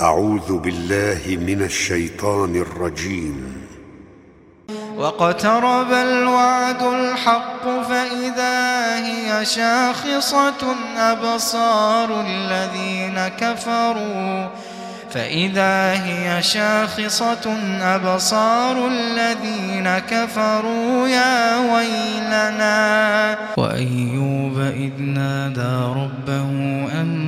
أعوذ 0.00 0.58
بالله 0.58 1.38
من 1.46 1.62
الشيطان 1.62 2.56
الرجيم. 2.56 3.66
واقترب 4.96 5.92
الوعد 5.92 6.82
الحق 6.82 7.64
فإذا 7.88 8.96
هي 9.06 9.44
شاخصة 9.44 10.76
أبصار 10.98 12.24
الذين 12.26 13.28
كفروا. 13.28 14.46
فإذا 15.10 16.04
هي 16.04 16.42
شاخصة 16.42 17.56
أبصار 17.80 18.88
الذين 18.88 19.98
كفروا 19.98 21.08
يا 21.08 21.58
ويلنا. 21.74 23.38
وأيوب 23.56 24.58
إذ 24.58 25.02
نادى 25.02 25.76
ربه 26.00 26.50
أني 27.00 27.27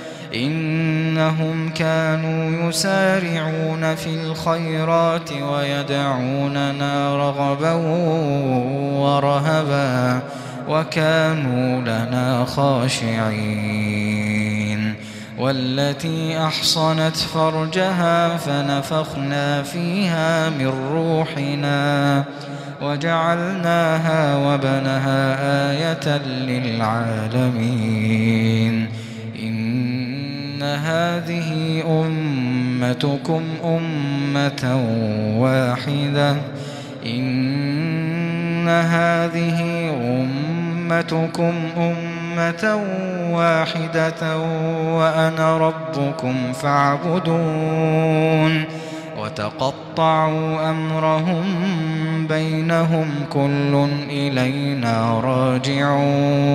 إنهم 0.35 1.69
كانوا 1.69 2.69
يسارعون 2.69 3.95
في 3.95 4.09
الخيرات 4.09 5.31
ويدعوننا 5.31 7.17
رغبا 7.17 7.71
ورهبا 8.99 10.19
وكانوا 10.69 11.81
لنا 11.81 12.45
خاشعين 12.45 13.91
والتي 15.39 16.43
أحصنت 16.43 17.15
فرجها 17.15 18.37
فنفخنا 18.37 19.63
فيها 19.63 20.49
من 20.49 20.73
روحنا 20.93 22.23
وجعلناها 22.81 24.35
وبنها 24.35 25.37
آية 25.71 26.17
للعالمين 26.47 27.61
إن 30.61 30.67
هذه 30.67 31.83
أمتكم 32.05 33.43
أمة 33.65 34.85
واحدة 35.37 36.35
إن 37.05 38.69
هذه 38.69 39.89
أمتكم 40.03 41.53
أمة 41.77 42.83
واحدة 43.31 44.37
وأنا 44.97 45.57
ربكم 45.57 46.53
فاعبدون 46.53 47.83
وتقطعوا 49.19 50.69
أمرهم 50.69 51.45
بينهم 52.27 53.07
كل 53.33 53.87
إلينا 54.09 55.19
راجعون 55.19 56.51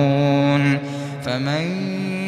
فمن 1.23 2.16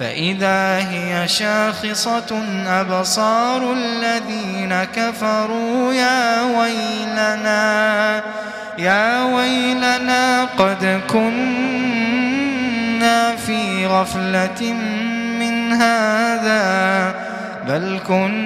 فإذا 0.00 0.90
هي 0.90 1.28
شاخصة 1.28 2.42
أبصار 2.66 3.72
الذين 3.72 4.84
كفروا 4.84 5.92
يا 5.92 6.42
ويلنا 6.42 8.22
يا 8.78 9.24
ويلنا 9.24 10.44
قد 10.44 11.00
كنا 11.12 11.36
في 13.36 13.86
غفلة 13.86 14.72
من 15.40 15.72
هذا 15.72 17.14
بل 17.68 18.00
كنا 18.08 18.40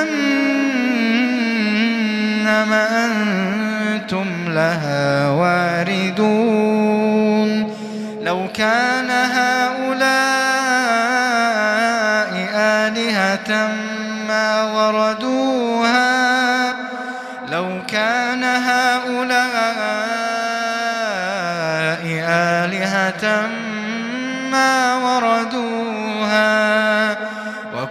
أنتم 2.72 4.26
لها 4.48 5.30
واردون. 5.30 6.74
لو 8.22 8.48
كان 8.54 9.10
هؤلاء 9.10 10.14
آلهة 12.54 13.68
ما 14.28 14.62
وردون 14.62 15.73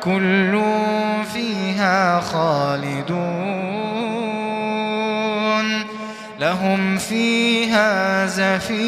وكل 0.03 0.59
فيها 1.33 2.19
خالدون. 2.19 3.23
لهم 6.39 6.97
فيها 6.97 8.25
زفير. 8.25 8.83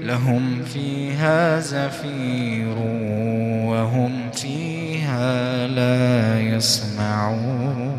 لهم 0.00 0.62
فيها 0.72 1.60
زفير 1.60 2.74
وهم 3.66 4.12
فيها 4.32 5.66
لا 5.66 6.40
يسمعون. 6.40 7.90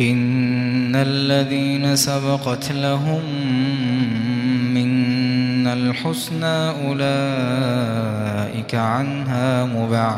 إن 0.00 0.96
الذين 0.96 1.96
سبقت 1.96 2.72
لهم 2.72 3.22
الحسنى 5.96 6.70
أولئك 6.88 8.74
عنها 8.74 9.64
مبعدون. 9.64 10.12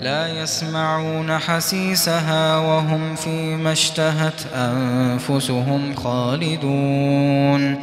لا 0.00 0.42
يسمعون 0.42 1.38
حسيسها 1.38 2.56
وهم 2.56 3.14
فيما 3.14 3.72
اشتهت 3.72 4.40
أنفسهم 4.54 5.94
خالدون. 5.94 7.78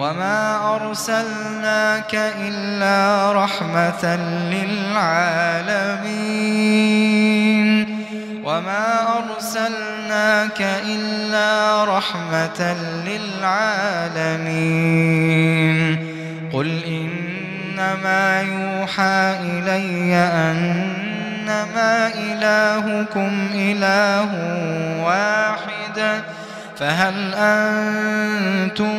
وما 0.00 0.76
أرسلناك 0.76 2.14
إلا 2.40 3.32
رحمة 3.32 4.16
للعالمين 4.52 6.00
وما 8.44 9.18
أرسلناك 9.18 10.60
إلا 10.86 11.84
رحمة 11.84 12.76
للعالمين 13.42 14.50
قل 16.52 16.80
إنما 16.84 18.42
يوحى 18.42 19.36
إلي 19.42 20.14
أنما 20.16 22.10
إلهكم 22.14 23.48
إله 23.54 24.30
واحد 25.04 26.22
فهل 26.76 27.34
أنتم 27.34 28.98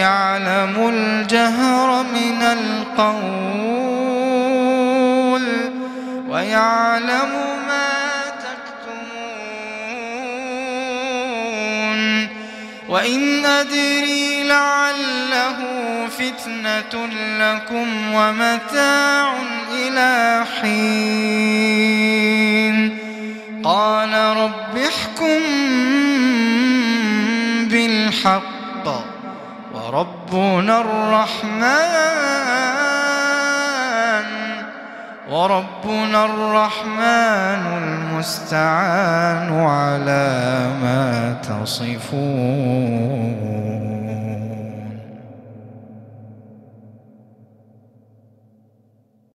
يعلم 0.00 0.74
الجهر 0.94 2.02
من 2.02 2.42
القول 2.42 3.20
ويعلم 6.28 7.32
ما 7.68 8.00
تكتمون 8.46 9.48
وإن 12.88 13.44
أدري 13.44 14.44
لعله 14.44 15.56
فتنة 16.08 17.06
لكم 17.38 18.14
ومتاع 18.14 19.34
إلى 19.72 20.44
حين. 20.60 21.80
قال 23.64 24.12
رب 24.36 24.76
احكم 24.76 25.40
بالحق 27.70 28.49
وربنا 30.30 30.80
الرحمن 30.80 31.70
وربنا 35.30 36.24
الرحمن 36.24 37.66
المستعان 37.82 39.50
على 39.66 40.70
ما 40.82 41.36
تصفون. 41.42 42.90